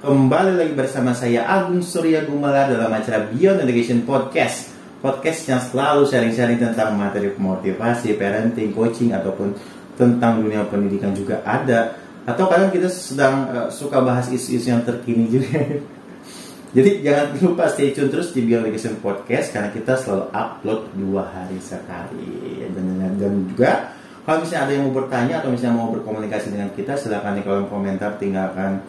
Kembali 0.00 0.56
lagi 0.56 0.72
bersama 0.72 1.12
saya 1.12 1.44
Agung 1.44 1.84
Surya 1.84 2.24
Gumala 2.24 2.64
dalam 2.64 2.88
acara 2.88 3.20
Beyond 3.28 3.68
Education 3.68 4.00
Podcast. 4.08 4.72
Podcast 4.96 5.44
yang 5.44 5.60
selalu 5.60 6.08
sharing-sharing 6.08 6.56
tentang 6.56 6.96
materi 6.96 7.28
motivasi, 7.36 8.16
parenting, 8.16 8.72
coaching 8.72 9.12
ataupun 9.12 9.52
tentang 10.00 10.40
dunia 10.40 10.64
pendidikan 10.72 11.12
juga 11.12 11.44
ada. 11.44 12.00
Atau 12.24 12.48
kadang 12.48 12.72
kita 12.72 12.88
sedang 12.88 13.44
uh, 13.52 13.68
suka 13.68 14.00
bahas 14.00 14.32
isu-isu 14.32 14.72
yang 14.72 14.80
terkini 14.88 15.28
juga. 15.28 15.68
Jadi 16.80 17.04
jangan 17.04 17.36
lupa 17.36 17.68
stay 17.68 17.92
tune 17.92 18.08
terus 18.08 18.32
di 18.32 18.40
Beyond 18.40 18.72
Education 18.72 19.04
Podcast 19.04 19.52
karena 19.52 19.68
kita 19.68 20.00
selalu 20.00 20.32
upload 20.32 20.80
dua 20.96 21.28
hari 21.28 21.60
sekali. 21.60 22.64
Dan, 22.72 23.20
dan, 23.20 23.32
juga 23.52 23.92
kalau 24.24 24.48
misalnya 24.48 24.64
ada 24.64 24.72
yang 24.80 24.88
mau 24.88 24.96
bertanya 24.96 25.44
atau 25.44 25.52
misalnya 25.52 25.76
mau 25.76 25.92
berkomunikasi 25.92 26.56
dengan 26.56 26.72
kita 26.72 26.96
silahkan 26.96 27.36
di 27.36 27.44
kolom 27.44 27.68
komentar 27.68 28.16
tinggalkan 28.16 28.80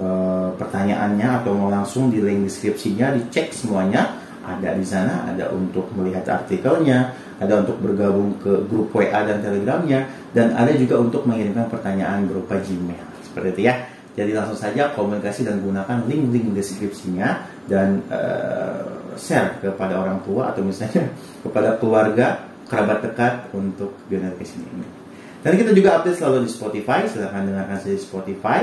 Eh, 0.00 0.50
pertanyaannya 0.56 1.44
atau 1.44 1.52
mau 1.52 1.68
langsung 1.68 2.08
di 2.08 2.24
link 2.24 2.48
deskripsinya 2.48 3.12
dicek 3.20 3.52
semuanya. 3.52 4.16
Ada 4.40 4.72
di 4.72 4.86
sana 4.88 5.28
ada 5.28 5.52
untuk 5.52 5.92
melihat 5.92 6.24
artikelnya 6.24 7.12
ada 7.36 7.60
untuk 7.60 7.76
bergabung 7.84 8.40
ke 8.40 8.64
grup 8.64 8.88
WA 8.96 9.20
dan 9.28 9.44
Telegramnya 9.44 10.08
dan 10.32 10.56
ada 10.56 10.72
juga 10.72 10.96
untuk 11.04 11.28
mengirimkan 11.28 11.68
pertanyaan 11.68 12.24
berupa 12.24 12.56
Gmail. 12.56 13.04
Seperti 13.28 13.48
itu 13.52 13.62
ya. 13.68 13.74
Jadi 14.16 14.32
langsung 14.32 14.56
saja 14.56 14.88
komunikasi 14.96 15.44
dan 15.44 15.60
gunakan 15.60 16.08
link-link 16.08 16.56
deskripsinya 16.56 17.44
dan 17.68 18.00
uh, 18.08 19.12
share 19.20 19.60
kepada 19.60 20.00
orang 20.00 20.24
tua 20.24 20.56
atau 20.56 20.64
misalnya 20.64 21.12
kepada 21.44 21.76
keluarga 21.76 22.48
kerabat 22.72 23.04
dekat 23.04 23.52
untuk 23.52 23.92
generasi 24.08 24.56
ini. 24.56 24.88
Dan 25.44 25.60
kita 25.60 25.76
juga 25.76 26.00
update 26.00 26.16
selalu 26.16 26.48
di 26.48 26.50
Spotify. 26.52 27.04
Silahkan 27.04 27.44
dengarkan 27.44 27.76
saja 27.76 27.96
di 27.96 28.02
Spotify 28.02 28.60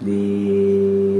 di 0.00 0.24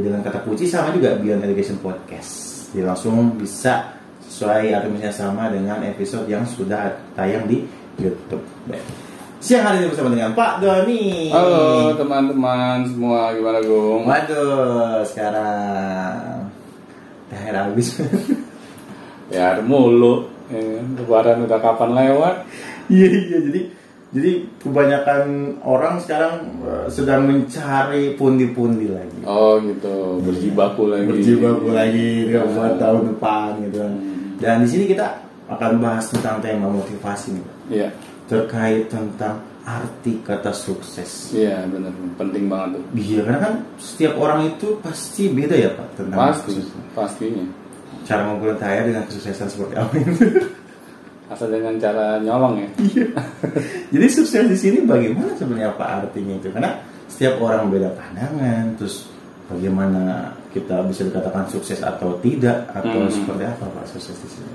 dengan 0.04 0.20
kata 0.20 0.44
kunci 0.44 0.68
sama 0.68 0.92
juga 0.92 1.16
Beyond 1.16 1.44
Education 1.48 1.78
Podcast. 1.80 2.32
Jadi 2.72 2.84
langsung 2.84 3.36
bisa 3.40 3.96
sesuai 4.26 4.76
atau 4.76 4.88
misalnya 4.92 5.16
sama 5.16 5.48
dengan 5.48 5.80
episode 5.86 6.28
yang 6.28 6.44
sudah 6.44 6.92
tayang 7.16 7.48
di 7.48 7.64
YouTube. 7.96 8.44
Baik. 8.68 8.84
Siang 9.36 9.64
hari 9.64 9.84
ini 9.84 9.92
bersama 9.92 10.10
dengan 10.12 10.32
Pak 10.32 10.52
Doni. 10.58 11.30
Halo 11.30 11.92
teman-teman 11.94 12.88
semua, 12.88 13.30
gimana 13.36 13.60
Gung? 13.62 14.08
Waduh, 14.08 15.04
sekarang 15.06 16.50
terakhir 17.28 17.54
habis. 17.54 17.88
ya 19.34 19.60
mulu. 19.62 20.28
Ya, 20.46 20.62
lebaran 20.98 21.42
udah 21.42 21.58
kapan 21.58 21.90
lewat? 21.94 22.34
Iya 22.86 23.06
iya 23.10 23.38
jadi 23.50 23.60
jadi 24.14 24.46
kebanyakan 24.62 25.22
orang 25.66 25.98
sekarang 25.98 26.62
uh, 26.62 26.86
sedang 26.86 27.26
mencari 27.26 28.14
pundi-pundi 28.14 28.86
lagi. 28.86 29.20
Oh 29.26 29.58
gitu, 29.58 30.22
berjibaku 30.22 30.86
lagi. 30.86 31.10
Berjibaku 31.10 31.68
lagi 31.74 32.30
ya. 32.30 32.46
buat 32.46 32.78
tahun 32.78 33.02
depan 33.10 33.50
gitu 33.66 33.76
kan. 33.82 33.92
Hmm. 33.98 34.38
Dan 34.38 34.54
di 34.62 34.68
sini 34.70 34.84
kita 34.86 35.06
akan 35.50 35.70
bahas 35.82 36.06
tentang 36.06 36.38
tema 36.38 36.70
motivasi 36.70 37.34
nih. 37.34 37.46
Iya. 37.66 37.88
Terkait 38.30 38.86
tentang 38.86 39.42
arti 39.66 40.22
kata 40.22 40.54
sukses. 40.54 41.34
Iya 41.34 41.66
benar, 41.66 41.90
penting 42.14 42.46
banget 42.46 42.78
tuh. 42.78 42.82
Iya 42.94 43.20
karena 43.26 43.40
kan 43.42 43.54
setiap 43.82 44.14
orang 44.22 44.54
itu 44.54 44.78
pasti 44.78 45.26
beda 45.34 45.58
ya 45.58 45.74
pak 45.74 45.98
tentang 45.98 46.18
pasti, 46.30 46.54
sukses. 46.54 46.70
pastinya. 46.94 47.46
Cara 48.06 48.22
mengukur 48.22 48.54
saya 48.62 48.86
dengan 48.86 49.02
kesuksesan 49.10 49.50
seperti 49.50 49.74
apa? 49.74 49.92
asal 51.26 51.50
dengan 51.50 51.74
cara 51.78 52.22
nyolong 52.22 52.62
ya. 52.62 52.68
Iya. 52.78 53.06
Jadi 53.90 54.06
sukses 54.06 54.46
di 54.46 54.58
sini 54.58 54.78
bagaimana 54.86 55.34
sebenarnya 55.34 55.74
apa 55.74 56.06
artinya 56.06 56.34
itu? 56.38 56.48
Karena 56.54 56.78
setiap 57.10 57.42
orang 57.42 57.70
beda 57.70 57.90
pandangan, 57.98 58.78
terus 58.78 59.10
bagaimana 59.50 60.34
kita 60.54 60.86
bisa 60.86 61.06
dikatakan 61.06 61.46
sukses 61.50 61.82
atau 61.82 62.18
tidak 62.22 62.70
atau 62.70 63.06
hmm. 63.06 63.12
seperti 63.12 63.44
apa 63.46 63.64
pak 63.74 63.86
sukses 63.90 64.16
di 64.22 64.28
sini? 64.30 64.50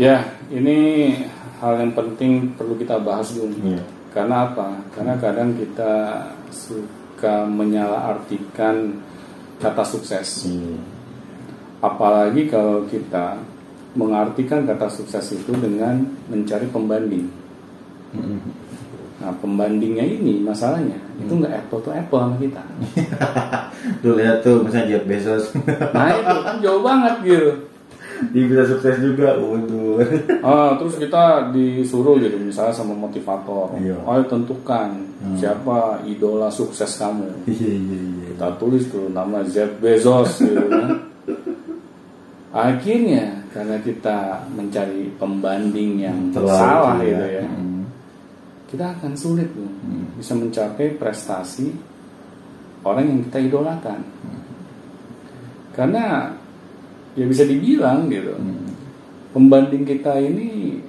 Ya, 0.00 0.24
ini 0.48 1.12
hal 1.60 1.80
yang 1.80 1.92
penting 1.92 2.56
perlu 2.56 2.76
kita 2.80 2.96
bahas 3.00 3.32
dulu. 3.32 3.52
Yeah. 3.60 3.84
Karena 4.12 4.48
apa? 4.52 4.80
Karena 4.92 5.16
kadang 5.20 5.56
kita 5.56 5.92
suka 6.52 7.44
menyalahartikan 7.48 9.00
kata 9.60 9.84
sukses. 9.84 10.48
Yeah. 10.48 10.80
Apalagi 11.84 12.48
kalau 12.48 12.88
kita 12.88 13.36
mengartikan 13.92 14.64
kata 14.64 14.88
sukses 14.88 15.36
itu 15.36 15.52
dengan 15.56 16.04
mencari 16.32 16.66
pembanding. 16.68 17.28
Nah 19.22 19.30
pembandingnya 19.38 20.02
ini 20.02 20.42
masalahnya 20.42 20.98
hmm. 20.98 21.22
itu 21.22 21.32
nggak 21.38 21.54
apple 21.54 21.80
to 21.86 21.90
apple 21.94 22.18
sama 22.18 22.36
kita. 22.42 22.62
tuh 24.02 24.12
lihat 24.18 24.42
tuh 24.42 24.66
misalnya 24.66 24.98
Jeff 24.98 25.04
Bezos. 25.06 25.44
nah 25.94 26.10
itu 26.10 26.36
kan 26.42 26.56
jauh 26.58 26.82
banget 26.82 27.14
gitu. 27.22 27.50
Dia 28.30 28.46
bisa 28.46 28.62
sukses 28.70 29.02
juga, 29.02 29.34
waduh. 29.34 29.98
ah, 30.46 30.78
terus 30.78 30.94
kita 30.94 31.50
disuruh 31.50 32.22
gitu 32.22 32.38
misalnya 32.38 32.74
sama 32.74 32.94
motivator. 32.94 33.74
Iya. 33.78 33.98
Oh 34.02 34.18
tentukan 34.26 35.06
hmm. 35.22 35.38
siapa 35.38 36.02
idola 36.06 36.50
sukses 36.50 36.90
kamu. 36.98 37.46
Iya 37.46 37.70
iya 37.78 37.98
iya. 38.02 38.26
Kita 38.34 38.48
tulis 38.58 38.90
tuh 38.90 39.06
nama 39.06 39.46
Jeff 39.46 39.70
Bezos 39.78 40.42
gitu 40.42 40.66
kan. 40.66 41.11
Akhirnya 42.52 43.42
karena 43.52 43.76
kita 43.84 44.48
mencari 44.56 45.12
pembanding 45.20 46.00
yang 46.00 46.18
Terlalu 46.32 46.56
salah 46.56 46.96
ya. 46.98 47.04
gitu 47.04 47.26
ya 47.28 47.44
hmm. 47.44 47.82
kita 48.72 48.84
akan 48.96 49.12
sulit 49.12 49.48
hmm. 49.52 50.16
bisa 50.16 50.32
mencapai 50.32 50.96
prestasi 50.96 51.68
orang 52.82 53.04
yang 53.04 53.20
kita 53.28 53.38
idolakan 53.44 54.00
hmm. 54.00 54.42
karena 55.76 56.32
ya 57.12 57.24
bisa 57.28 57.44
dibilang 57.44 58.08
gitu 58.08 58.32
hmm. 58.32 58.72
pembanding 59.36 59.84
kita 59.84 60.16
ini 60.16 60.80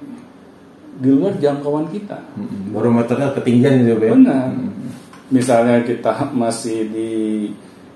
di 0.94 1.08
luar 1.12 1.36
jangkauan 1.36 1.92
kita 1.92 2.16
hmm. 2.40 2.72
barometernya 2.72 3.36
ketinggian 3.36 3.84
gitu 3.84 3.92
ya 3.92 4.12
benar 4.16 4.48
hmm. 4.56 4.72
misalnya 5.28 5.84
kita 5.84 6.32
masih 6.32 6.88
di 6.88 7.12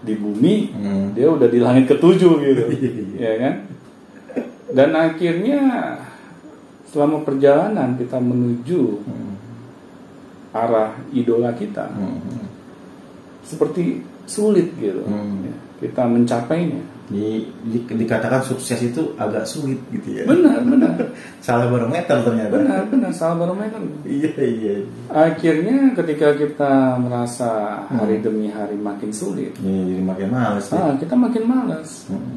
di 0.02 0.14
bumi 0.14 0.72
hmm. 0.72 1.06
dia 1.18 1.28
udah 1.28 1.48
di 1.50 1.58
langit 1.58 1.90
ketujuh 1.90 2.34
gitu 2.38 2.64
ya 3.24 3.32
kan 3.38 3.54
dan 4.72 4.90
akhirnya 4.94 5.60
selama 6.88 7.24
perjalanan 7.24 7.98
kita 8.00 8.16
menuju 8.16 8.82
hmm. 9.04 9.32
arah 10.56 10.96
idola 11.12 11.52
kita 11.52 11.92
hmm. 11.92 12.46
seperti 13.44 14.07
sulit 14.28 14.68
gitu. 14.76 15.02
Hmm. 15.08 15.48
Ya, 15.48 15.54
kita 15.88 16.04
mencapainya. 16.04 16.84
Di, 17.08 17.40
di, 17.64 17.80
dikatakan 17.88 18.44
sukses 18.44 18.76
itu 18.84 19.16
agak 19.16 19.48
sulit 19.48 19.80
gitu 19.88 20.20
ya. 20.20 20.28
Benar 20.28 20.60
benar. 20.60 20.92
Salah 21.44 21.72
barometer 21.72 22.20
ternyata. 22.20 22.52
Benar 22.52 22.82
benar. 22.92 23.10
Salah 23.16 23.36
barometer. 23.40 23.80
Iya 24.04 24.36
iya. 24.44 24.74
Akhirnya 25.08 25.96
ketika 25.96 26.36
kita 26.36 27.00
merasa 27.00 27.82
hari 27.88 28.20
hmm. 28.20 28.24
demi 28.28 28.52
hari 28.52 28.76
makin 28.76 29.08
sulit. 29.08 29.56
Iya, 29.56 29.96
jadi 29.96 30.02
makin 30.04 30.28
malas 30.28 30.68
ah, 30.76 30.92
kita 31.00 31.16
makin 31.16 31.44
malas 31.48 32.04
hmm. 32.12 32.36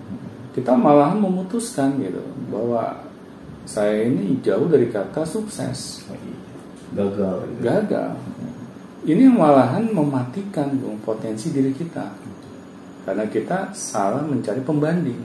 Kita 0.56 0.72
malahan 0.75 1.19
memutuskan 1.19 2.00
gitu 2.00 2.24
bahwa 2.47 2.96
saya 3.68 4.07
ini 4.07 4.40
jauh 4.40 4.72
dari 4.72 4.88
kata 4.88 5.28
sukses. 5.28 6.07
Gagal 6.96 7.44
gagal 7.59 8.16
ini 9.07 9.25
malahan 9.25 9.89
mematikan 9.89 10.69
dong 10.78 11.01
potensi 11.01 11.50
diri 11.50 11.73
kita. 11.73 12.06
Karena 13.01 13.25
kita 13.25 13.73
salah 13.73 14.22
mencari 14.22 14.62
pembanding. 14.62 15.22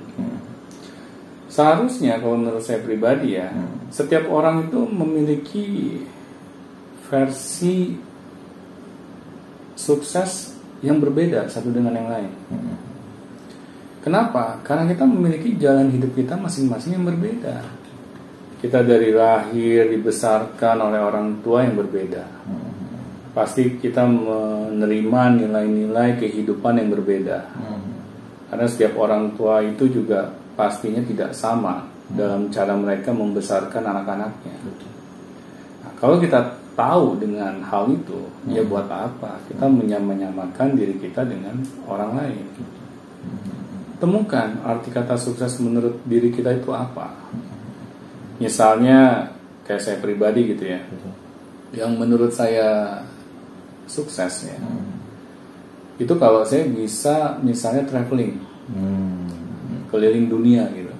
Seharusnya 1.53 2.20
kalau 2.20 2.41
menurut 2.41 2.64
saya 2.64 2.81
pribadi 2.81 3.37
ya 3.37 3.48
setiap 3.88 4.28
orang 4.28 4.69
itu 4.69 4.81
memiliki 4.82 5.67
versi 7.06 7.94
sukses 9.76 10.56
yang 10.82 10.99
berbeda 10.99 11.46
satu 11.46 11.70
dengan 11.70 11.94
yang 11.94 12.08
lain. 12.11 12.32
Kenapa? 14.02 14.62
Karena 14.62 14.87
kita 14.90 15.05
memiliki 15.05 15.58
jalan 15.58 15.90
hidup 15.90 16.14
kita 16.14 16.38
masing-masing 16.38 16.99
yang 16.99 17.06
berbeda. 17.06 17.62
Kita 18.56 18.81
dari 18.82 19.12
lahir 19.12 19.90
dibesarkan 19.90 20.76
oleh 20.90 21.00
orang 21.02 21.43
tua 21.43 21.67
yang 21.67 21.76
berbeda. 21.76 22.25
Pasti 23.37 23.77
kita 23.77 24.09
menerima 24.09 25.44
nilai-nilai 25.44 26.17
kehidupan 26.17 26.81
yang 26.81 26.88
berbeda. 26.88 27.38
Karena 28.49 28.65
setiap 28.65 28.97
orang 28.97 29.37
tua 29.37 29.61
itu 29.61 29.93
juga 29.93 30.33
pastinya 30.56 31.05
tidak 31.05 31.37
sama 31.37 31.85
dalam 32.09 32.49
cara 32.49 32.73
mereka 32.73 33.12
membesarkan 33.12 33.85
anak-anaknya. 33.93 34.56
Nah, 35.85 35.93
kalau 36.00 36.17
kita 36.17 36.56
tahu 36.73 37.21
dengan 37.21 37.61
hal 37.61 37.93
itu, 37.93 38.25
ya 38.49 38.65
buat 38.65 38.88
apa? 38.88 39.37
Kita 39.53 39.69
menyamakan 39.69 40.73
diri 40.73 40.97
kita 40.97 41.29
dengan 41.29 41.61
orang 41.85 42.17
lain. 42.17 42.47
Temukan 44.00 44.65
arti 44.65 44.88
kata 44.88 45.21
sukses 45.21 45.61
menurut 45.61 46.00
diri 46.09 46.33
kita 46.33 46.56
itu 46.56 46.73
apa. 46.73 47.12
Misalnya 48.41 49.29
kayak 49.69 49.83
saya 49.85 49.97
pribadi 50.00 50.56
gitu 50.56 50.65
ya, 50.69 50.81
yang 51.73 51.97
menurut 51.97 52.31
saya 52.31 53.00
sukses 53.87 54.50
ya, 54.50 54.59
itu 55.97 56.12
kalau 56.19 56.43
saya 56.43 56.67
bisa 56.67 57.38
misalnya 57.41 57.87
traveling 57.87 58.37
Hmm. 58.67 59.31
keliling 59.88 60.27
dunia 60.27 60.67
gitu 60.75 60.91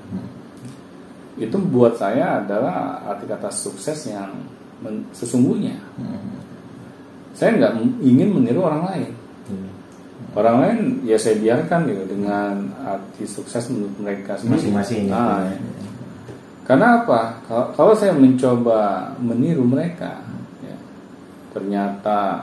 itu 1.37 1.57
buat 1.69 1.99
saya 1.99 2.41
adalah 2.41 3.03
arti 3.05 3.27
kata 3.27 3.51
sukses 3.51 4.07
yang 4.07 4.31
men- 4.81 5.05
sesungguhnya 5.11 5.77
Hmm. 5.99 6.39
saya 7.35 7.59
nggak 7.59 7.73
ingin 8.01 8.31
meniru 8.33 8.65
orang 8.65 8.87
lain 8.87 9.11
Iya. 9.47 9.71
orang 10.33 10.57
lain 10.63 10.79
ya 11.05 11.19
saya 11.19 11.37
biarkan 11.37 11.91
gitu 11.91 12.03
dengan 12.09 12.71
arti 12.87 13.27
sukses 13.27 13.67
menurut 13.69 13.99
mereka 13.99 14.39
Masing-masing. 14.41 15.11
Ah, 15.11 15.45
ya. 15.45 15.53
ya. 15.53 15.59
Karena 16.67 16.99
apa? 16.99 17.43
Kalau, 17.47 17.67
kalau 17.75 17.93
saya 17.95 18.11
mencoba 18.11 19.11
meniru 19.23 19.63
mereka, 19.63 20.19
ya, 20.63 20.75
ternyata 21.55 22.43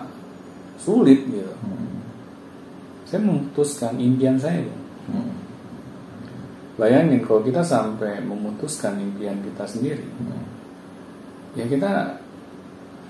sulit 0.80 1.26
gitu. 1.28 1.54
Hmm. 1.64 2.02
Saya 3.08 3.22
memutuskan 3.24 3.94
impian 4.00 4.38
saya. 4.38 4.64
gitu. 4.64 4.80
Hmm. 5.12 5.36
Bayangin 6.74 7.22
kalau 7.22 7.46
kita 7.46 7.62
sampai 7.62 8.18
memutuskan 8.26 8.98
impian 8.98 9.38
kita 9.46 9.64
sendiri, 9.70 10.06
Hmm. 10.18 10.42
ya 11.54 11.70
kita 11.70 12.18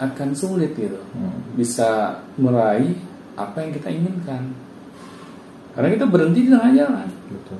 akan 0.03 0.29
sulit 0.35 0.75
gitu, 0.75 0.99
Hmm. 1.15 1.55
bisa 1.55 2.19
meraih 2.35 2.97
apa 3.39 3.63
yang 3.63 3.71
kita 3.71 3.87
inginkan. 3.87 4.51
Karena 5.73 5.89
kita 5.89 6.05
berhenti 6.05 6.45
di 6.45 6.49
tengah 6.53 6.71
jalan. 6.75 7.07
Betul. 7.31 7.59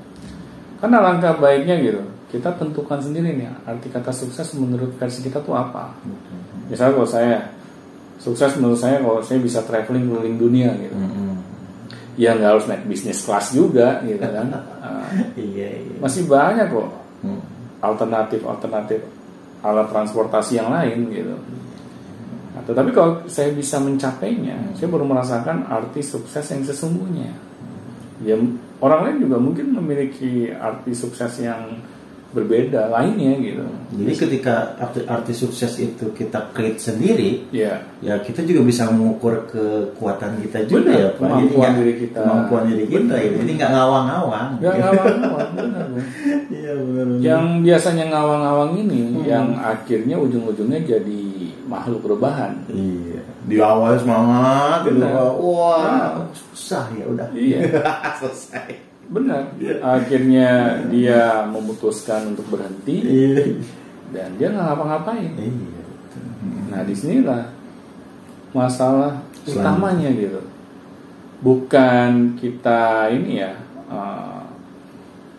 Karena 0.84 0.98
langkah 1.00 1.34
baiknya 1.40 1.80
gitu, 1.82 2.04
kita 2.30 2.52
tentukan 2.60 3.00
sendiri 3.00 3.40
nih 3.40 3.50
arti 3.64 3.88
kata 3.88 4.12
sukses 4.12 4.54
menurut 4.54 4.94
versi 5.00 5.24
kita 5.24 5.40
tuh 5.42 5.56
apa. 5.56 5.96
Betul. 6.04 6.38
Misalnya 6.68 6.94
kalau 7.00 7.10
saya 7.10 7.36
sukses 8.20 8.56
menurut 8.58 8.80
saya 8.80 9.02
kalau 9.02 9.22
saya 9.22 9.40
bisa 9.40 9.62
traveling 9.64 10.10
keliling 10.10 10.38
dunia 10.38 10.70
gitu. 10.78 10.96
Hmm. 10.96 11.38
Ya 12.14 12.38
nggak 12.38 12.50
harus 12.58 12.66
naik 12.70 12.86
bisnis 12.86 13.26
kelas 13.26 13.54
juga 13.54 14.02
gitu 14.06 14.22
kan. 14.22 14.48
Ah, 14.84 15.08
Iya, 15.40 15.80
iya. 15.80 15.96
masih 16.04 16.28
banyak 16.28 16.68
kok 16.68 16.90
Hmm. 17.24 17.40
alternatif-alternatif 17.80 19.00
alat 19.64 19.88
transportasi 19.88 20.60
yang 20.60 20.76
lain 20.76 21.08
gitu. 21.08 21.40
Nah, 22.54 22.62
tetapi 22.68 22.92
kalau 22.92 23.24
saya 23.32 23.50
bisa 23.56 23.80
mencapainya, 23.80 24.76
saya 24.76 24.92
baru 24.92 25.08
merasakan 25.08 25.66
arti 25.72 26.04
sukses 26.04 26.44
yang 26.52 26.62
sesungguhnya. 26.68 27.32
Ya 28.28 28.36
orang 28.84 29.00
lain 29.08 29.18
juga 29.24 29.38
mungkin 29.40 29.72
memiliki 29.72 30.52
arti 30.52 30.92
sukses 30.92 31.40
yang 31.40 31.80
berbeda 32.34 32.90
lainnya 32.90 33.38
gitu. 33.38 33.62
Jadi 33.94 34.14
ketika 34.18 34.74
arti, 34.76 35.06
arti 35.06 35.32
sukses 35.32 35.78
itu 35.78 36.10
kita 36.12 36.50
create 36.50 36.82
sendiri, 36.82 37.46
Ya, 37.54 37.86
ya 38.02 38.18
kita 38.18 38.42
juga 38.42 38.66
bisa 38.66 38.90
mengukur 38.90 39.46
kekuatan 39.46 40.42
kita 40.42 40.66
juga 40.66 40.90
Benar, 40.90 40.98
ya 40.98 41.10
Pak. 41.14 41.22
Jadi 41.22 41.22
kemampuan 41.22 41.54
nggak- 41.62 41.78
diri 41.78 41.94
kita. 41.96 42.20
Kemampuan 42.20 42.64
diri 42.66 42.86
kita 42.90 43.14
Benar. 43.14 43.22
ya. 43.22 43.38
Jadi 43.38 43.52
nggak 43.54 43.72
ngawang-ngawang. 43.72 44.50
nggak 44.58 44.74
ngawang-ngawang, 44.76 45.50
benar, 45.54 45.84
Bu. 45.86 45.98
Iya 46.58 46.72
benar. 46.76 47.06
Yang 47.22 47.44
biasanya 47.62 48.06
ngawang-ngawang 48.10 48.72
ini, 48.82 49.02
yang 49.24 49.48
akhirnya 49.56 50.16
ujung-ujungnya 50.18 50.80
jadi 50.82 51.22
makhluk 51.64 52.02
rebahan. 52.04 52.66
Iya. 52.68 53.22
Di 53.46 53.56
awal 53.62 53.94
semangat, 54.02 54.90
gitu. 54.90 54.98
Benar. 54.98 55.38
wah 55.38 56.18
susah 56.34 56.90
ya 56.98 57.06
udah. 57.06 57.28
Iya. 57.32 57.60
Selesai. 58.20 58.93
Benar. 59.14 59.54
Akhirnya 59.80 60.50
dia 60.90 61.46
memutuskan 61.46 62.34
untuk 62.34 62.50
berhenti 62.50 62.98
Iya. 62.98 63.62
dan 64.10 64.30
dia 64.36 64.50
nggak 64.50 64.66
ngapa-ngapain. 64.66 65.32
Iya. 65.38 65.54
Nah 66.74 66.82
di 66.82 66.98
sinilah 66.98 67.54
masalah 68.52 69.22
Selain- 69.46 69.62
utamanya 69.62 70.10
gitu. 70.10 70.42
Bukan 71.46 72.34
kita 72.40 73.14
ini 73.14 73.38
ya 73.38 73.54
uh, 73.86 74.42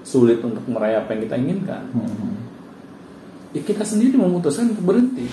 sulit 0.07 0.39
untuk 0.39 0.63
meraih 0.71 1.03
apa 1.03 1.11
yang 1.11 1.23
kita 1.27 1.35
inginkan. 1.35 1.83
Hmm. 1.91 2.39
Ya 3.51 3.63
kita 3.63 3.83
sendiri 3.83 4.15
memutuskan 4.15 4.71
untuk 4.71 4.87
berhenti. 4.87 5.27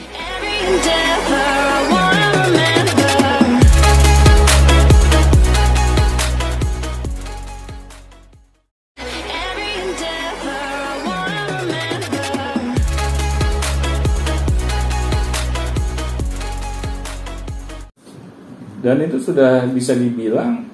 Dan 18.91 19.07
itu 19.07 19.23
sudah 19.23 19.63
bisa 19.71 19.95
dibilang 19.95 20.67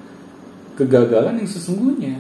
kegagalan 0.73 1.37
yang 1.37 1.45
sesungguhnya. 1.45 2.17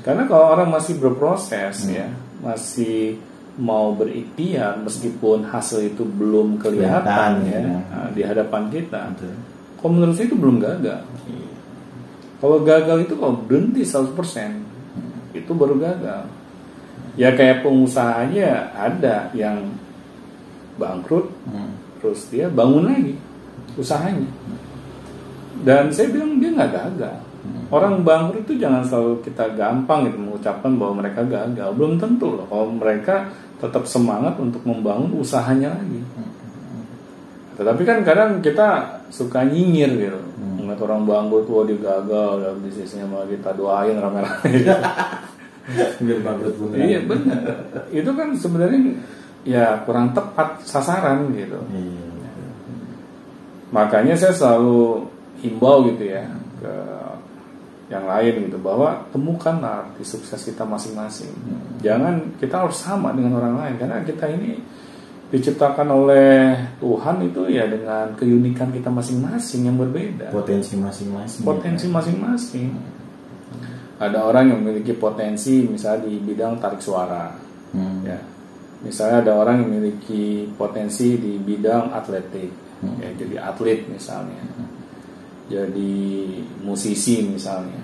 Karena 0.00 0.24
kalau 0.24 0.56
orang 0.56 0.72
masih 0.72 0.96
berproses 0.96 1.84
ya, 1.92 2.08
masih 2.40 3.20
mau 3.60 3.92
berikhtiar 3.92 4.80
meskipun 4.80 5.44
hasil 5.44 5.92
itu 5.92 6.08
belum 6.08 6.56
kelihatan 6.56 7.44
ya, 7.44 7.60
ya. 7.60 7.78
nah, 7.84 8.08
di 8.16 8.24
hadapan 8.24 8.72
kita. 8.72 9.12
Betul. 9.12 9.36
Kalau 9.76 9.92
menurut 9.92 10.14
saya 10.16 10.32
itu 10.32 10.38
belum 10.40 10.56
gagal. 10.56 11.04
Kalau 12.40 12.58
gagal 12.64 12.96
itu 13.04 13.14
kalau 13.20 13.34
berhenti 13.44 13.84
100% 13.84 15.36
itu 15.36 15.50
baru 15.52 15.76
gagal. 15.76 16.32
Ya 17.20 17.36
kayak 17.36 17.60
pengusaha 17.60 18.24
aja 18.24 18.72
ada 18.72 19.28
yang 19.36 19.68
bangkrut 20.80 21.28
Hmm. 21.44 21.76
terus 22.00 22.24
dia 22.32 22.48
bangun 22.48 22.88
lagi 22.88 23.20
usahanya. 23.78 24.28
Dan 25.62 25.94
saya 25.94 26.10
bilang 26.10 26.42
dia 26.42 26.50
nggak 26.50 26.72
gagal. 26.72 27.16
Orang 27.72 28.04
bangkrut 28.04 28.44
itu 28.44 28.60
jangan 28.60 28.84
selalu 28.84 29.24
kita 29.24 29.56
gampang 29.56 30.04
gitu 30.06 30.20
mengucapkan 30.20 30.76
bahwa 30.76 31.00
mereka 31.00 31.24
gagal. 31.24 31.72
Belum 31.72 31.96
tentu 31.96 32.36
loh 32.36 32.46
kalau 32.46 32.68
mereka 32.68 33.32
tetap 33.56 33.88
semangat 33.88 34.36
untuk 34.36 34.60
membangun 34.68 35.16
usahanya 35.16 35.72
lagi. 35.72 36.04
Tetapi 37.56 37.82
kan 37.86 37.98
kadang 38.02 38.44
kita 38.44 39.00
suka 39.08 39.46
nyinyir 39.46 39.90
gitu. 39.96 40.20
Ngeliat 40.62 40.80
orang 40.82 41.02
bangkrut, 41.06 41.46
wah 41.48 41.64
dia 41.64 41.78
gagal 41.78 42.30
dalam 42.42 42.58
bisnisnya 42.60 43.04
malah 43.08 43.28
kita 43.28 43.50
doain 43.54 43.96
rame-rame. 43.98 44.48
gitu. 44.52 44.72
Biar 46.04 46.18
bangkrut 46.26 46.54
beneran. 46.58 46.82
iya 46.82 46.98
benar. 47.06 47.40
Itu 47.94 48.10
kan 48.18 48.28
sebenarnya 48.34 48.80
ya 49.46 49.66
kurang 49.86 50.10
tepat 50.10 50.62
sasaran 50.66 51.30
gitu. 51.34 51.60
Iya. 51.70 52.01
Makanya 53.72 54.14
saya 54.14 54.36
selalu 54.36 55.08
himbau 55.40 55.88
gitu 55.88 56.04
ya 56.06 56.28
ke 56.60 56.72
yang 57.92 58.08
lain 58.08 58.48
gitu 58.48 58.56
bahwa 58.56 59.04
temukanlah 59.12 59.84
arti 59.84 60.04
sukses 60.04 60.40
kita 60.48 60.64
masing-masing. 60.64 61.32
Jangan 61.84 62.36
kita 62.40 62.64
harus 62.64 62.80
sama 62.80 63.12
dengan 63.12 63.36
orang 63.36 63.58
lain 63.60 63.74
karena 63.76 64.00
kita 64.00 64.28
ini 64.32 64.60
diciptakan 65.32 65.88
oleh 65.88 66.56
Tuhan 66.76 67.16
itu 67.24 67.48
ya 67.48 67.64
dengan 67.64 68.12
keunikan 68.16 68.68
kita 68.68 68.92
masing-masing 68.92 69.68
yang 69.68 69.76
berbeda. 69.80 70.28
Potensi 70.28 70.76
masing-masing. 70.76 71.40
Potensi 71.44 71.86
masing-masing. 71.88 72.68
Ada 73.96 74.18
orang 74.24 74.52
yang 74.52 74.58
memiliki 74.60 74.92
potensi 74.96 75.64
misalnya 75.64 76.08
di 76.08 76.20
bidang 76.20 76.60
tarik 76.60 76.80
suara, 76.84 77.32
Hmm. 77.72 78.04
ya. 78.04 78.20
Misalnya 78.84 79.24
ada 79.24 79.32
orang 79.38 79.62
yang 79.62 79.68
memiliki 79.72 80.50
potensi 80.58 81.16
di 81.16 81.38
bidang 81.38 81.94
atletik, 81.94 82.50
ya, 83.00 83.08
jadi 83.18 83.34
atlet 83.50 83.86
misalnya, 83.86 84.42
jadi 85.46 85.94
musisi 86.62 87.22
misalnya. 87.26 87.78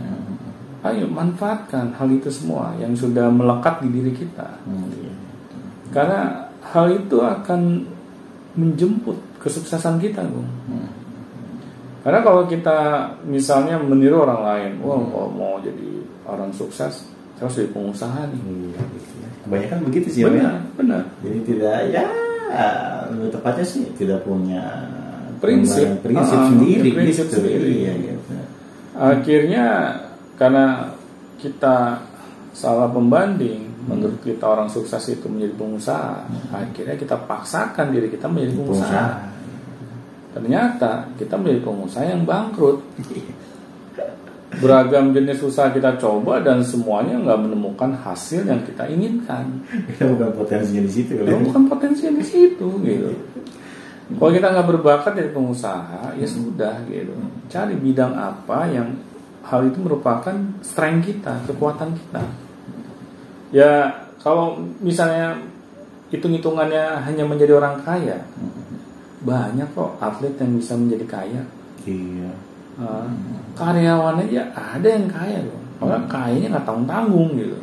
Ayo 0.79 1.11
manfaatkan 1.11 1.91
hal 1.99 2.07
itu 2.15 2.31
semua 2.31 2.71
yang 2.79 2.95
sudah 2.95 3.27
melekat 3.35 3.83
di 3.83 3.89
diri 3.91 4.15
kita, 4.15 4.63
karena 5.91 6.51
hal 6.71 6.95
itu 6.95 7.19
akan 7.19 7.83
menjemput 8.55 9.19
kesuksesan 9.43 9.99
kita, 9.99 10.23
Bung. 10.27 10.47
Karena 12.07 12.23
kalau 12.23 12.47
kita 12.47 13.11
misalnya 13.27 13.75
meniru 13.83 14.23
orang 14.23 14.41
lain, 14.47 14.73
wah 14.79 15.03
kalau 15.03 15.31
mau 15.35 15.55
jadi 15.59 15.99
orang 16.31 16.55
sukses, 16.55 17.11
saya 17.37 17.43
harus 17.43 17.59
jadi 17.59 17.71
pengusaha 17.75 18.21
nih. 18.31 18.39
Iya, 18.39 18.83
gitu 18.95 19.13
ya. 19.19 19.29
Kebanyakan 19.45 19.79
begitu 19.83 20.09
sih 20.15 20.23
Om, 20.23 20.31
ya. 20.31 20.33
Benar, 20.39 20.59
benar. 20.79 21.03
Jadi 21.27 21.39
tidak 21.43 21.79
ya 21.91 22.07
lebih 23.19 23.35
tepatnya 23.35 23.67
sih 23.67 23.85
tidak 23.99 24.23
punya 24.23 24.63
Prinsip. 25.39 26.03
prinsip 26.03 26.35
Ah, 26.35 26.51
sendiri 26.51 26.91
prinsip 26.91 27.27
gitu. 27.31 27.39
sendiri. 27.39 27.71
Iya, 27.87 27.93
iya. 27.95 28.15
Akhirnya 28.99 29.67
karena 30.35 30.95
kita 31.39 32.03
salah 32.51 32.91
pembanding, 32.91 33.87
menurut 33.87 34.19
kita 34.19 34.43
orang 34.43 34.67
sukses 34.67 34.99
itu 35.07 35.31
menjadi 35.31 35.55
pengusaha, 35.55 36.27
akhirnya 36.51 36.99
kita 36.99 37.15
paksakan 37.23 37.95
diri 37.95 38.11
kita 38.11 38.27
menjadi 38.27 38.59
pengusaha. 38.59 38.91
Pengusaha. 38.91 39.27
Ternyata 40.35 40.91
kita 41.15 41.35
menjadi 41.39 41.61
pengusaha 41.63 42.05
yang 42.07 42.23
bangkrut. 42.27 42.79
Beragam 44.59 45.15
jenis 45.15 45.39
usaha 45.45 45.71
kita 45.71 45.97
coba 45.99 46.43
dan 46.43 46.61
semuanya 46.67 47.19
nggak 47.19 47.41
menemukan 47.47 47.95
hasil 47.95 48.43
yang 48.43 48.63
kita 48.67 48.91
inginkan. 48.91 49.63
Kita 49.95 50.11
bukan 50.11 50.31
potensinya 50.35 50.83
di 50.83 50.93
situ 50.93 51.13
ya. 51.15 51.23
Karena 51.27 51.47
bukan 51.47 51.63
potensi 51.71 52.03
yang 52.07 52.19
di 52.19 52.27
situ 52.27 52.69
gitu. 52.83 53.11
Kalau 54.09 54.33
kita 54.33 54.47
nggak 54.49 54.69
berbakat 54.73 55.13
jadi 55.21 55.31
pengusaha, 55.37 56.17
ya 56.17 56.25
sudah 56.25 56.81
gitu. 56.89 57.13
Cari 57.53 57.77
bidang 57.77 58.17
apa 58.17 58.65
yang 58.73 58.97
hal 59.45 59.69
itu 59.69 59.79
merupakan 59.85 60.35
strength 60.65 61.05
kita, 61.07 61.45
kekuatan 61.45 61.93
kita. 61.93 62.23
Ya 63.53 64.05
kalau 64.25 64.61
misalnya 64.81 65.37
hitung-hitungannya 66.09 67.05
hanya 67.05 67.25
menjadi 67.29 67.61
orang 67.61 67.85
kaya, 67.85 68.25
banyak 69.21 69.69
kok 69.77 70.01
atlet 70.01 70.35
yang 70.41 70.57
bisa 70.57 70.73
menjadi 70.73 71.05
kaya. 71.05 71.43
Iya. 71.85 72.48
Uh, 72.79 73.11
karyawannya 73.59 74.31
ya 74.31 74.47
ada 74.55 74.87
yang 74.87 75.11
kaya 75.11 75.43
loh. 75.43 75.59
Orang 75.83 76.07
kayanya 76.07 76.59
nggak 76.59 76.67
tanggung 76.67 76.87
tanggung 76.87 77.31
gitu. 77.35 77.59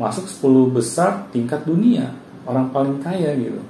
Masuk 0.00 0.24
10 0.26 0.72
besar 0.74 1.28
tingkat 1.28 1.60
dunia, 1.68 2.08
orang 2.48 2.72
paling 2.72 2.98
kaya 3.04 3.36
gitu. 3.36 3.60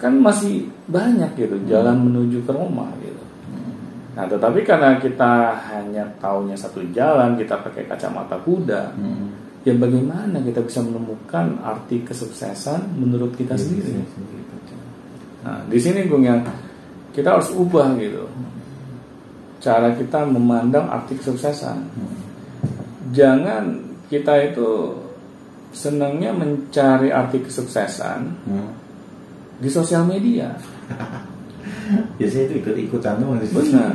Kan 0.00 0.18
masih 0.24 0.66
banyak 0.88 1.36
gitu 1.36 1.60
jalan 1.68 2.00
menuju 2.00 2.42
ke 2.42 2.50
Roma 2.50 2.88
gitu. 3.04 3.22
Nah, 4.12 4.28
tetapi 4.28 4.60
karena 4.64 5.00
kita 5.00 5.56
hanya 5.72 6.04
taunya 6.20 6.52
satu 6.52 6.84
jalan, 6.92 7.32
kita 7.36 7.56
pakai 7.64 7.88
kacamata 7.88 8.36
kuda, 8.44 8.92
Hmm. 8.92 9.32
ya 9.64 9.72
bagaimana 9.72 10.36
kita 10.44 10.60
bisa 10.60 10.84
menemukan 10.84 11.56
arti 11.64 12.04
kesuksesan 12.04 12.92
menurut 13.00 13.32
kita 13.36 13.56
sendiri? 13.56 14.04
Nah, 15.44 15.64
di 15.64 15.78
sini 15.80 16.04
Gung 16.06 16.28
yang 16.28 16.44
kita 17.16 17.40
harus 17.40 17.48
ubah 17.56 17.96
gitu. 17.96 18.28
Cara 19.62 19.94
kita 19.94 20.26
memandang 20.26 20.90
arti 20.90 21.14
kesuksesan. 21.14 21.86
Jangan 23.14 23.78
kita 24.10 24.50
itu 24.50 24.98
senangnya 25.70 26.34
mencari 26.34 27.08
arti 27.08 27.40
kesuksesan 27.40 28.20
Hmm. 28.44 28.74
di 29.56 29.70
sosial 29.70 30.04
media. 30.04 30.52
Biasanya 32.18 32.44
itu 32.48 32.54
ikut-ikutan 32.58 33.20
tuh 33.20 33.36
Benar, 33.52 33.92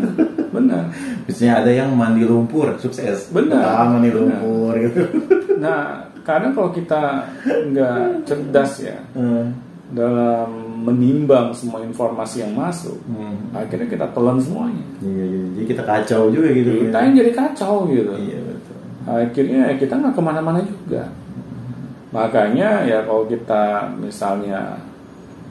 benar. 0.50 0.84
Biasanya 1.26 1.54
ada 1.62 1.72
yang 1.74 1.90
mandi 1.94 2.24
lumpur, 2.24 2.78
sukses. 2.78 3.28
Benar. 3.30 3.60
Ah, 3.60 3.86
mandi 3.90 4.10
Benar. 4.10 4.38
lumpur 4.40 4.74
gitu. 4.80 5.02
Nah, 5.58 6.06
kadang 6.22 6.54
kalau 6.54 6.70
kita 6.70 7.26
nggak 7.74 8.24
cerdas 8.24 8.72
ya 8.82 8.98
Hmm. 9.14 9.52
dalam 9.92 10.67
menimbang 10.78 11.50
semua 11.52 11.82
informasi 11.82 12.46
yang 12.46 12.54
masuk, 12.54 12.98
Hmm. 13.06 13.50
akhirnya 13.52 13.90
kita 13.90 14.06
telan 14.14 14.38
semuanya. 14.38 14.86
Iya, 15.02 15.24
iya. 15.26 15.42
Jadi 15.58 15.66
kita 15.66 15.84
kacau 15.84 16.22
juga 16.30 16.48
gitu. 16.52 16.72
Kita 16.86 16.98
yang 17.02 17.16
jadi 17.16 17.32
kacau 17.34 17.74
gitu. 17.90 18.14
Iya 18.14 18.40
betul. 18.46 18.76
akhirnya 19.08 19.72
ya 19.72 19.76
kita 19.80 19.94
nggak 19.96 20.14
ke 20.14 20.22
mana-mana 20.22 20.60
juga 20.62 21.08
makanya 22.12 22.84
ya 22.84 23.04
kalau 23.04 23.24
kita 23.24 23.88
misalnya 23.96 24.76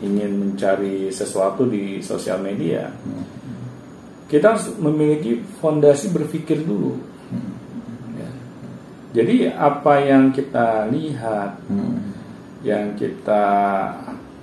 ingin 0.00 0.36
mencari 0.36 1.08
sesuatu 1.08 1.64
di 1.64 2.04
sosial 2.04 2.36
media 2.40 2.92
kita 4.28 4.52
harus 4.52 4.68
memiliki 4.76 5.40
fondasi 5.56 6.12
berpikir 6.12 6.68
dulu 6.68 7.00
Ya. 8.12 8.28
jadi 9.16 9.52
apa 9.52 10.04
yang 10.04 10.32
kita 10.32 10.92
lihat 10.92 11.56
Hmm. 11.68 12.12
yang 12.60 12.92
kita 12.92 13.44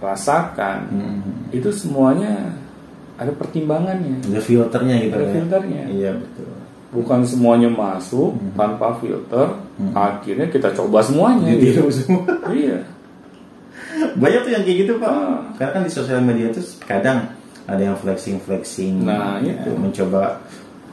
rasakan 0.04 0.78
Hmm. 0.92 1.20
itu 1.50 1.72
semuanya 1.72 2.52
ada 3.16 3.32
pertimbangannya 3.32 4.20
Ada 4.22 4.42
filternya 4.42 4.96
gitu 5.00 5.16
Ada 5.16 5.24
ya. 5.24 5.32
filternya. 5.32 5.84
Iya 5.88 6.12
betul. 6.20 6.50
bukan 6.92 7.20
semuanya 7.24 7.70
masuk 7.70 8.38
tanpa 8.54 8.94
filter 8.96 9.50
akhirnya 9.92 10.46
kita 10.46 10.70
coba 10.74 11.00
semuanya 11.00 11.56
gitu. 11.56 11.88
semua. 11.90 12.22
iya 12.52 12.84
Banyak 14.14 14.42
tuh 14.44 14.52
yang 14.52 14.64
kayak 14.64 14.78
gitu 14.80 14.94
pak. 14.98 15.08
Ah. 15.08 15.38
Karena 15.56 15.72
kan 15.72 15.82
di 15.86 15.92
sosial 15.92 16.20
media 16.20 16.50
tuh 16.50 16.62
kadang 16.84 17.30
ada 17.64 17.80
yang 17.80 17.96
flexing 17.96 18.38
flexing. 18.38 19.02
Nah, 19.02 19.38
itu. 19.40 19.70
mencoba 19.74 20.42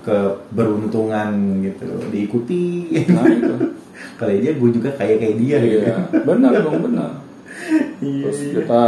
keberuntungan 0.00 1.28
gitu 1.60 1.84
diikuti. 2.08 2.64
nah 3.08 3.24
itu 3.26 3.54
Kalau 4.18 4.32
dia 4.32 4.52
gue 4.52 4.70
juga 4.70 4.88
kayak 4.96 5.16
kayak 5.18 5.36
dia 5.36 5.56
gitu. 5.60 5.80
iya 5.82 5.96
benar 6.22 6.52
dong 6.60 6.80
benar 6.82 7.10
Iya, 8.00 8.24
terus 8.24 8.38
kita 8.56 8.82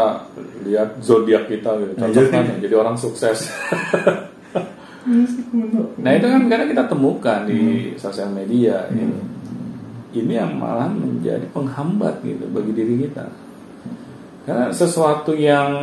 lihat 0.65 0.89
zodiak 1.05 1.45
kita 1.47 1.71
gitu 1.79 1.93
Nah, 1.95 2.09
cocok 2.09 2.25
kan 2.33 2.43
jadi- 2.43 2.49
ya, 2.49 2.57
jadi 2.69 2.75
orang 2.81 2.97
sukses. 2.97 3.39
Nah 5.99 6.15
itu 6.15 6.27
kan 6.31 6.47
kadang 6.47 6.69
kita 6.71 6.85
temukan 6.87 7.43
di 7.43 7.91
sosial 7.99 8.31
media 8.31 8.87
gitu. 8.95 9.19
ini 10.15 10.39
yang 10.39 10.55
malah 10.55 10.87
menjadi 10.87 11.43
penghambat 11.51 12.23
gitu 12.23 12.47
bagi 12.55 12.71
diri 12.71 12.95
kita. 13.03 13.27
Karena 14.47 14.71
sesuatu 14.71 15.35
yang 15.35 15.75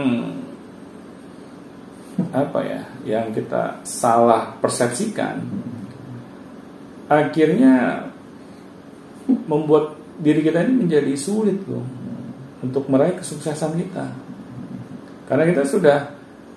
apa 2.32 2.60
ya 2.64 2.82
yang 3.04 3.32
kita 3.36 3.80
salah 3.84 4.56
persepsikan 4.60 5.40
akhirnya 7.08 8.08
membuat 9.48 9.96
diri 10.20 10.44
kita 10.44 10.64
ini 10.64 10.84
menjadi 10.88 11.16
sulit 11.16 11.60
loh 11.68 11.84
untuk 12.60 12.86
meraih 12.86 13.16
kesuksesan 13.16 13.76
kita 13.76 14.06
karena 15.26 15.44
kita 15.46 15.64
sudah 15.64 15.98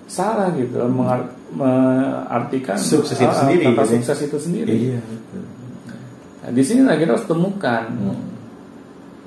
salah 0.03 0.51
gitu 0.51 0.83
mengar- 0.85 1.31
mengartikan 1.49 2.75
Sukses 2.75 3.15
itu 3.15 3.23
ah, 3.25 3.37
sendiri, 3.37 3.63
kata 3.67 3.81
gitu. 3.81 3.93
sukses 3.93 4.17
itu 4.21 4.37
sendiri 4.37 4.73
Iya 4.89 4.99
betul. 4.99 5.43
Nah, 6.35 6.51
di 6.51 6.61
sini 6.61 6.79
kita 6.83 7.11
harus 7.13 7.23
temukan 7.23 7.83
Hmm. 7.87 8.19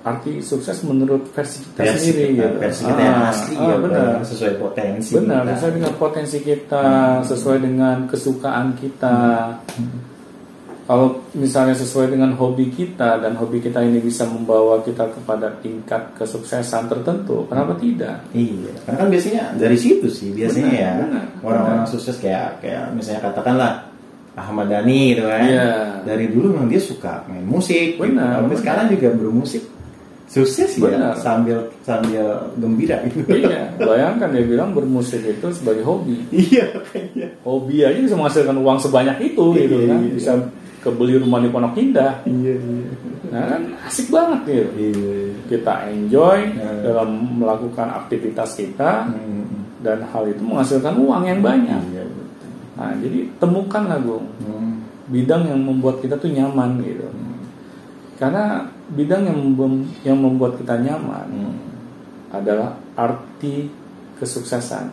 arti 0.03 0.39
sukses 0.39 0.77
menurut 0.83 1.27
versi 1.29 1.65
kita 1.65 1.81
Versi 1.83 2.13
sendiri 2.13 2.23
kita, 2.29 2.43
gitu. 2.45 2.57
versi 2.61 2.83
kita 2.85 3.01
yang 3.01 3.19
Ah, 3.19 3.31
asli 3.33 3.55
ah, 3.55 3.65
ya, 3.65 3.77
benar 3.77 4.07
sesuai 4.23 4.55
potensi. 4.57 5.11
benar 5.15 5.41
kita. 5.41 5.53
sesuai 5.53 5.73
dengan 5.73 5.93
potensi 5.97 6.39
kita 6.41 6.85
sesuai 7.25 7.59
dengan 7.59 7.97
kesukaan 8.05 8.67
kita 8.77 9.17
kalau 10.87 11.19
misalnya 11.35 11.75
sesuai 11.75 12.15
dengan 12.15 12.31
hobi 12.35 12.71
kita 12.71 13.19
dan 13.19 13.35
hobi 13.35 13.59
kita 13.59 13.83
ini 13.83 13.99
bisa 13.99 14.23
membawa 14.23 14.79
kita 14.81 15.11
kepada 15.11 15.51
tingkat 15.59 16.15
kesuksesan 16.15 16.87
tertentu 16.87 17.43
kenapa 17.47 17.75
tidak 17.77 18.23
Iya, 18.31 18.71
karena 18.87 18.97
kan 18.97 19.09
biasanya 19.11 19.43
dari 19.55 19.75
situ 19.75 20.07
sih 20.07 20.31
biasanya 20.31 20.71
Benar, 20.71 20.79
ya 20.79 20.93
orang-orang 21.43 21.85
sukses 21.85 22.17
kayak 22.17 22.63
kayak 22.63 22.95
misalnya 22.95 23.27
katakanlah 23.27 23.73
Ahmad 24.37 24.69
Dhani 24.69 25.17
gitu 25.17 25.25
kan. 25.25 25.41
Iya. 25.43 25.69
Dari 26.05 26.29
dulu 26.29 26.53
memang 26.53 26.69
dia 26.69 26.77
suka 26.77 27.25
main 27.25 27.41
musik. 27.43 27.97
gitu. 27.97 28.05
Benar, 28.05 28.37
Sampai 28.37 28.53
benar. 28.53 28.61
sekarang 28.61 28.87
juga 28.93 29.09
bermusik 29.17 29.63
sukses 30.27 30.71
Benar. 30.77 31.15
ya 31.15 31.23
sambil 31.23 31.59
sambil 31.87 32.27
gembira 32.59 32.99
gitu. 33.07 33.31
iya 33.31 33.71
bayangkan 33.79 34.27
dia 34.35 34.43
bilang 34.43 34.75
bermusik 34.75 35.23
itu 35.23 35.47
sebagai 35.55 35.87
hobi 35.87 36.19
iya 36.35 36.67
hobi 37.47 37.87
aja 37.87 37.95
bisa 37.95 38.19
menghasilkan 38.19 38.59
uang 38.59 38.75
sebanyak 38.77 39.17
itu 39.23 39.45
gitu 39.55 39.77
Iya, 39.79 39.87
kan 39.87 39.99
iya. 40.03 40.11
bisa 40.19 40.31
kebeli 40.87 41.19
rumah 41.19 41.43
di 41.43 41.51
Pondok 41.51 41.75
Indah 41.75 42.23
Iya 42.23 42.55
iya. 42.55 42.87
nah 43.27 43.43
kan 43.45 43.63
asik 43.83 44.07
banget 44.09 44.41
gitu 44.47 44.71
Iya. 44.79 45.19
kita 45.47 45.73
enjoy 45.91 46.39
Hmm. 46.55 46.81
dalam 46.81 47.09
melakukan 47.37 47.89
aktivitas 47.97 48.55
kita 48.55 49.11
Hmm. 49.11 49.67
dan 49.83 50.07
hal 50.07 50.25
itu 50.25 50.41
menghasilkan 50.41 50.95
uang 50.95 51.23
yang 51.25 51.43
banyak 51.43 51.83
Iya 51.91 52.07
betul. 52.07 52.49
nah 52.79 52.91
jadi 52.97 53.19
temukanlah 53.37 53.99
Gung 53.99 54.27
Hmm. 54.41 54.87
bidang 55.07 55.43
yang 55.45 55.61
membuat 55.61 55.99
kita 55.99 56.15
tuh 56.15 56.31
nyaman 56.31 56.79
gitu 56.81 57.07
karena 58.17 58.65
bidang 58.89 59.23
yang 59.25 59.41
mem- 59.53 59.91
yang 60.01 60.17
membuat 60.17 60.57
kita 60.57 60.79
nyaman 60.79 61.27
Hmm. 61.27 61.57
adalah 62.31 62.75
arti 62.95 63.69
kesuksesan 64.17 64.89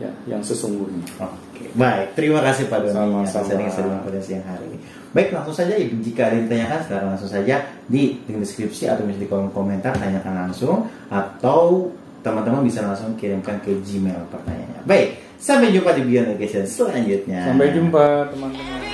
ya 0.00 0.10
yang 0.24 0.40
sesungguhnya 0.40 1.04
Oke, 1.20 1.76
baik. 1.76 2.16
Terima 2.16 2.40
kasih 2.40 2.72
Pak 2.72 2.78
Doni 2.88 2.96
Sama-sama. 2.96 3.20
atas 3.20 3.76
sharing 3.76 4.00
pada 4.00 4.20
siang 4.24 4.44
hari 4.48 4.64
ini. 4.72 4.78
Baik, 5.12 5.28
langsung 5.36 5.52
saja 5.52 5.76
jika 5.76 6.32
ada 6.32 6.34
yang 6.40 6.44
ditanyakan 6.48 6.78
sekarang 6.88 7.08
langsung 7.12 7.28
saja 7.28 7.56
di 7.84 8.16
link 8.24 8.38
deskripsi 8.40 8.88
atau 8.88 9.04
misalnya 9.04 9.24
di 9.24 9.28
kolom 9.28 9.52
komentar 9.52 9.92
tanyakan 9.92 10.48
langsung 10.48 10.88
atau 11.12 11.92
teman-teman 12.24 12.64
bisa 12.64 12.80
langsung 12.80 13.12
kirimkan 13.20 13.60
ke 13.60 13.76
Gmail 13.76 14.24
pertanyaannya. 14.32 14.88
Baik, 14.88 15.20
sampai 15.36 15.68
jumpa 15.72 15.92
di 15.96 16.02
Beyond 16.08 16.36
Education 16.36 16.64
selanjutnya. 16.64 17.44
sampai 17.44 17.68
jumpa 17.76 18.32
teman-teman 18.32 18.89